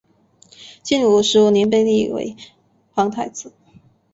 [0.81, 2.35] 建武十五年被立为
[2.91, 3.53] 皇太子。